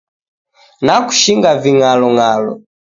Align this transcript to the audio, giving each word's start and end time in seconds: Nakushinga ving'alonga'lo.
Nakushinga 0.85 1.51
ving'alonga'lo. 1.63 2.53